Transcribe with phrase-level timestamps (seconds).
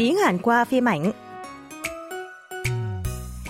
[0.00, 1.12] tiếng Hàn qua phim ảnh.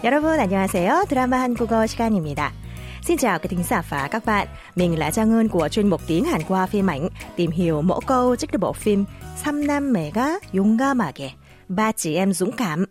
[0.05, 1.05] 여러분 안녕하세요.
[1.09, 2.53] 드라마 한국어 시간입니다.
[3.03, 4.49] Xin chào các thính giả và các bạn.
[4.75, 8.01] Mình là Trang Ngân của chuyên mục tiếng Hàn qua phim ảnh, tìm hiểu mỗi
[8.07, 9.05] câu trích từ bộ phim
[9.45, 11.31] 삼남매가 용감하게,
[11.69, 12.85] ba chị em dũng cảm.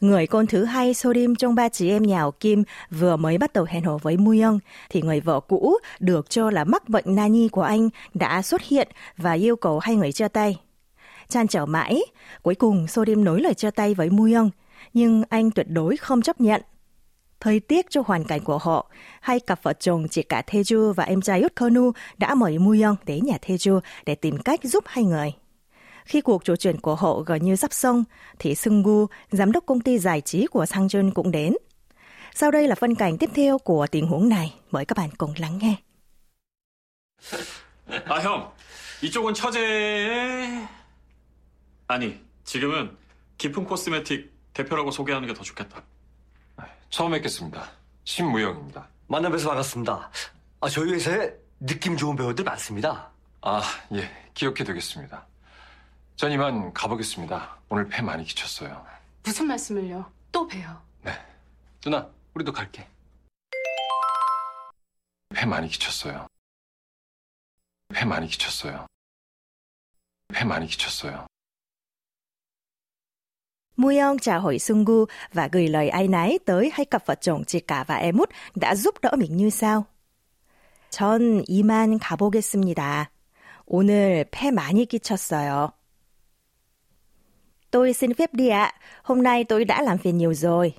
[0.00, 3.52] Người con thứ hai Sorim trong ba chị em nhà họ Kim vừa mới bắt
[3.52, 4.58] đầu hẹn hò với Young,
[4.90, 8.88] thì người vợ cũ được cho là mắc bệnh nani của anh đã xuất hiện
[9.16, 10.56] và yêu cầu hai người chia tay.
[11.28, 12.00] Chan trở mãi,
[12.42, 14.50] cuối cùng Sorim nối lời chia tay với Young,
[14.92, 16.62] nhưng anh tuyệt đối không chấp nhận.
[17.40, 21.04] Thời tiết cho hoàn cảnh của họ, hai cặp vợ chồng chị cả Teju và
[21.04, 25.32] em trai Yutkonu đã mời Young đến nhà Teju để tìm cách giúp hai người.
[26.04, 28.04] Khi cuộc trò chuyện của họ gần như sắp xong,
[28.38, 31.54] thì Sung Gu, giám đốc công ty giải trí của Sang Jun cũng đến.
[32.34, 34.54] Sau đây là phân cảnh tiếp theo của tình huống này.
[34.70, 35.74] Mời các bạn cùng lắng nghe.
[38.06, 38.52] 아, 형.
[39.02, 40.66] 이쪽은 처제의...
[41.87, 42.97] 아니, 지금은
[43.37, 45.83] 깊은 코스메틱 대표라고 소개하는 게 더 좋겠다.
[46.89, 47.69] 처음 뵙겠습니다.
[48.05, 48.87] 신무영입니다.
[49.07, 50.09] 만나 뵈서 반갑습니다.
[50.61, 53.11] 아, 저희 회사에 느낌 좋은 배우들 많습니다.
[53.41, 53.61] 아,
[53.93, 55.25] 예, 기억해 두겠습니다.
[56.15, 57.57] 전 이만 가보겠습니다.
[57.69, 58.85] 오늘 폐 많이 끼쳤어요.
[59.23, 60.09] 무슨 말씀을요?
[60.31, 60.81] 또 봬요.
[61.01, 61.11] 네.
[61.81, 62.87] 누나, 우리도 갈게.
[65.35, 66.27] 폐 많이 끼쳤어요.
[67.93, 68.87] 폐 많이 끼쳤어요.
[70.33, 71.27] 폐 많이 끼쳤어요.
[73.76, 77.44] Young chào hỏi Sung Gu và gửi lời ai nấy tới hai cặp vợ chồng
[77.44, 79.84] chị cả và em út đã giúp đỡ mình như sau.
[80.90, 83.10] 전 이만 가보겠습니다.
[83.66, 85.72] 오늘 폐 많이 끼쳤어요.
[87.70, 88.74] Tôi xin phép đi ạ.
[89.02, 90.74] Hôm nay tôi đã làm phiền nhiều rồi.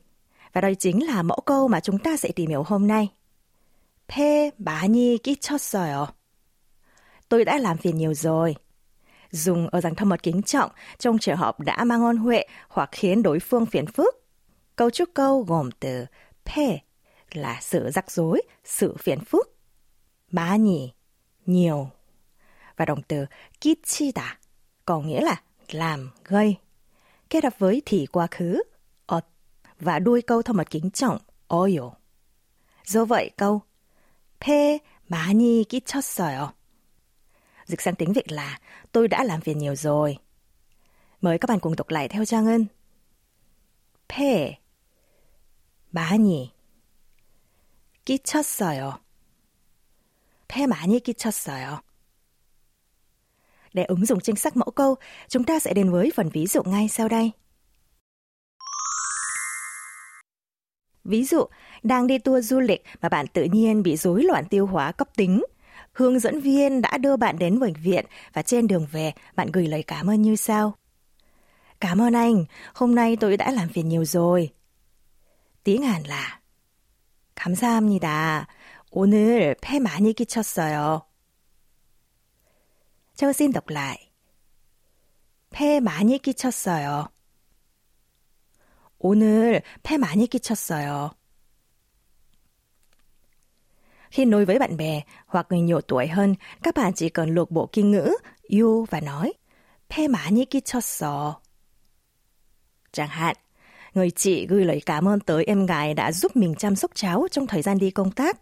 [0.53, 3.07] Và đây chính là mẫu câu mà chúng ta sẽ tìm hiểu hôm nay.
[4.07, 6.07] 폐 많이 끼쳤어요.
[7.29, 8.55] Tôi đã làm phiền nhiều rồi.
[9.31, 12.89] Dùng ở dạng thân mật kính trọng trong trường hợp đã mang ơn huệ hoặc
[12.91, 14.15] khiến đối phương phiền phức.
[14.75, 16.05] Câu trúc câu gồm từ
[16.45, 16.77] 폐
[17.31, 19.57] là sự rắc rối, sự phiền phức.
[20.31, 20.93] 많이,
[21.45, 21.89] nhiều.
[22.77, 23.25] Và động từ
[23.61, 24.21] 끼치다
[24.85, 25.41] có nghĩa là
[25.71, 26.55] làm, gây
[27.29, 28.63] kết hợp với thì quá khứ
[29.05, 29.25] 엇
[29.79, 31.17] và đuôi câu thân mật kính trọng
[31.47, 31.91] 어요.
[32.85, 33.61] Do vậy câu
[34.39, 36.53] 폐 많이 끼쳤어요.
[37.65, 38.59] Dịch sang tiếng Việt là
[38.91, 40.17] tôi đã làm phiền nhiều rồi.
[41.21, 42.65] Mời các bạn cùng đọc lại theo Trang Ngân.
[44.11, 44.59] 폐
[45.91, 46.51] 많이
[48.03, 48.99] 끼쳤어요.
[50.49, 51.81] 폐 많이 끼쳤어요.
[53.73, 54.95] Để ứng dụng chính xác mẫu câu,
[55.27, 57.31] chúng ta sẽ đến với phần ví dụ ngay sau đây.
[61.03, 61.45] Ví dụ,
[61.83, 65.15] đang đi tour du lịch mà bạn tự nhiên bị rối loạn tiêu hóa cấp
[65.15, 65.43] tính.
[65.95, 69.67] Hướng dẫn viên đã đưa bạn đến bệnh viện và trên đường về bạn gửi
[69.67, 70.75] lời cảm ơn như sau.
[71.79, 74.49] Cảm ơn anh, hôm nay tôi đã làm phiền nhiều rồi.
[75.63, 76.41] Tiếng Hàn là
[77.35, 78.47] 감사합니다.
[78.91, 81.01] 오늘 폐 많이 끼쳤어요.
[83.15, 84.11] Châu xin đọc lại.
[85.49, 87.09] 폐 많이 끼쳤어요.
[88.99, 91.11] 오늘 폐 많이 끼쳤어요.
[94.11, 97.51] Khi nói với bạn bè hoặc người nhiều tuổi hơn, các bạn chỉ cần lược
[97.51, 98.15] bộ kinh ngữ
[98.49, 99.33] you và nói
[99.89, 101.35] 폐 많이 끼쳤어.
[102.91, 103.35] Chẳng hạn,
[103.93, 107.27] người chị gửi lời cảm ơn tới em gái đã giúp mình chăm sóc cháu
[107.31, 108.37] trong thời gian đi công tác.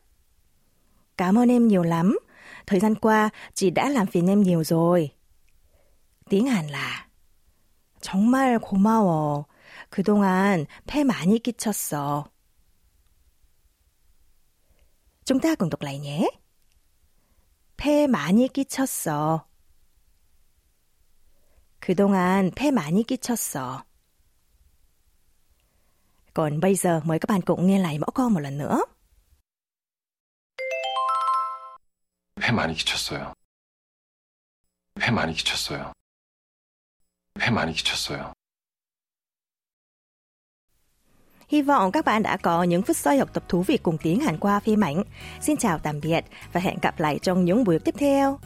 [1.18, 2.20] Cảm ơn em nhiều lắm.
[2.68, 5.10] Thời gian qua, chị đã làm phiền em nhiều rồi.
[6.30, 7.10] Tiếng Hàn là
[8.02, 9.46] 정말 고마워.
[9.90, 12.30] 그동안 폐 많이 끼쳤어.
[15.25, 16.29] Chúng ta cùng đọc lại nhé.
[17.77, 19.47] 폐 많이 끼쳤어.
[21.81, 23.85] 그동안 폐 많이 끼쳤어.
[26.35, 28.85] Còn bây giờ mời các bạn cùng nghe lại mẫu câu một lần nữa.
[32.41, 33.33] 폐 많이 끼쳤어요.
[35.01, 35.93] 폐 많이 끼쳤어요.
[37.41, 38.34] 폐 많이 끼쳤어요.
[41.50, 44.20] Hy vọng các bạn đã có những phút giây học tập thú vị cùng tiếng
[44.20, 45.04] Hàn qua phim ảnh.
[45.42, 48.40] Xin chào tạm biệt và hẹn gặp lại trong những buổi tiếp theo.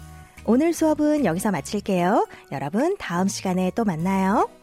[0.46, 2.28] 오늘 수업은 여기서 마칠게요.
[2.52, 4.57] 여러분 다음 시간에 또 만나요.